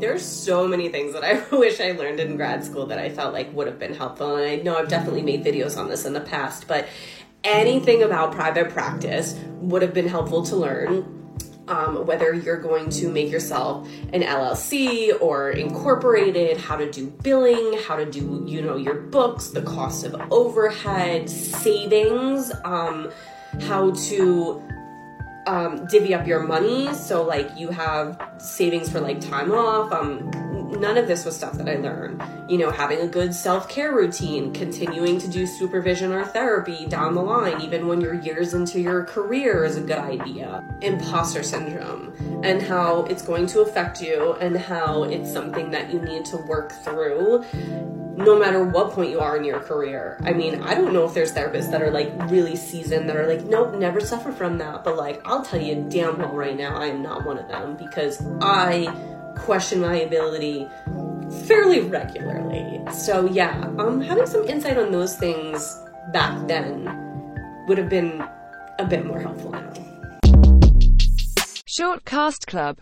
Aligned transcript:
there's 0.00 0.24
so 0.24 0.66
many 0.66 0.88
things 0.88 1.12
that 1.12 1.22
I 1.22 1.44
wish 1.56 1.80
I 1.80 1.92
learned 1.92 2.20
in 2.20 2.36
grad 2.36 2.64
school 2.64 2.86
that 2.86 2.98
I 2.98 3.10
felt 3.10 3.32
like 3.32 3.52
would 3.54 3.66
have 3.66 3.78
been 3.78 3.94
helpful. 3.94 4.36
And 4.36 4.50
I 4.50 4.56
know 4.56 4.76
I've 4.76 4.88
definitely 4.88 5.22
made 5.22 5.44
videos 5.44 5.76
on 5.76 5.88
this 5.88 6.04
in 6.04 6.12
the 6.12 6.20
past, 6.20 6.66
but 6.66 6.88
anything 7.44 8.02
about 8.02 8.32
private 8.32 8.70
practice 8.70 9.38
would 9.60 9.82
have 9.82 9.94
been 9.94 10.08
helpful 10.08 10.42
to 10.44 10.56
learn. 10.56 11.16
Um, 11.68 12.04
whether 12.04 12.34
you're 12.34 12.60
going 12.60 12.90
to 12.90 13.08
make 13.12 13.30
yourself 13.30 13.88
an 14.12 14.22
LLC 14.22 15.12
or 15.20 15.50
incorporated, 15.50 16.56
how 16.56 16.74
to 16.74 16.90
do 16.90 17.06
billing, 17.22 17.78
how 17.86 17.94
to 17.94 18.10
do, 18.10 18.42
you 18.44 18.60
know, 18.60 18.76
your 18.76 18.94
books, 18.94 19.50
the 19.50 19.62
cost 19.62 20.04
of 20.04 20.20
overhead, 20.32 21.30
savings, 21.30 22.50
um, 22.64 23.12
how 23.60 23.92
to 23.92 24.60
um, 25.50 25.84
divvy 25.86 26.14
up 26.14 26.26
your 26.26 26.42
money. 26.44 26.94
So, 26.94 27.22
like, 27.24 27.58
you 27.58 27.70
have 27.70 28.16
savings 28.38 28.88
for 28.88 29.00
like 29.00 29.20
time 29.20 29.50
off. 29.50 29.92
Um, 29.92 30.30
none 30.78 30.96
of 30.96 31.06
this 31.06 31.24
was 31.24 31.36
stuff 31.36 31.54
that 31.54 31.68
I 31.68 31.76
learned. 31.76 32.22
You 32.48 32.58
know, 32.58 32.70
having 32.70 33.00
a 33.00 33.06
good 33.06 33.34
self 33.34 33.68
care 33.68 33.94
routine, 33.94 34.52
continuing 34.52 35.18
to 35.18 35.28
do 35.28 35.46
supervision 35.46 36.12
or 36.12 36.24
therapy 36.24 36.86
down 36.86 37.14
the 37.14 37.22
line, 37.22 37.60
even 37.60 37.86
when 37.86 38.00
you're 38.00 38.14
years 38.14 38.54
into 38.54 38.80
your 38.80 39.04
career, 39.04 39.64
is 39.64 39.76
a 39.76 39.80
good 39.80 39.98
idea. 39.98 40.64
Imposter 40.80 41.42
syndrome 41.42 42.14
and 42.42 42.62
how 42.62 43.04
it's 43.04 43.22
going 43.22 43.46
to 43.48 43.60
affect 43.60 44.00
you, 44.00 44.34
and 44.34 44.56
how 44.56 45.02
it's 45.04 45.30
something 45.32 45.70
that 45.70 45.92
you 45.92 46.00
need 46.00 46.24
to 46.24 46.36
work 46.36 46.72
through 46.84 47.44
no 48.16 48.38
matter 48.38 48.62
what 48.64 48.90
point 48.90 49.10
you 49.10 49.20
are 49.20 49.36
in 49.36 49.44
your 49.44 49.60
career. 49.60 50.18
I 50.22 50.32
mean, 50.32 50.62
I 50.62 50.74
don't 50.74 50.92
know 50.92 51.04
if 51.04 51.14
there's 51.14 51.32
therapists 51.32 51.70
that 51.70 51.82
are 51.82 51.90
like 51.90 52.12
really 52.30 52.56
seasoned 52.56 53.08
that 53.08 53.16
are 53.16 53.26
like, 53.26 53.44
nope, 53.46 53.74
never 53.74 54.00
suffer 54.00 54.32
from 54.32 54.58
that. 54.58 54.84
But 54.84 54.96
like, 54.96 55.22
I'll 55.24 55.42
tell 55.42 55.60
you 55.60 55.86
damn 55.88 56.18
well 56.18 56.34
right 56.34 56.56
now, 56.56 56.76
I 56.76 56.86
am 56.86 57.02
not 57.02 57.24
one 57.24 57.38
of 57.38 57.48
them 57.48 57.76
because 57.76 58.22
I 58.40 58.92
question 59.36 59.80
my 59.80 59.96
ability 59.96 60.68
fairly 61.46 61.80
regularly. 61.80 62.80
So 62.92 63.26
yeah, 63.26 63.72
um, 63.78 64.00
having 64.00 64.26
some 64.26 64.46
insight 64.48 64.78
on 64.78 64.92
those 64.92 65.16
things 65.16 65.80
back 66.12 66.48
then 66.48 66.88
would 67.66 67.78
have 67.78 67.88
been 67.88 68.22
a 68.78 68.84
bit 68.84 69.04
more 69.06 69.20
helpful 69.20 69.50
now. 69.50 69.72
Short 71.66 72.04
Cast 72.04 72.46
Club 72.46 72.78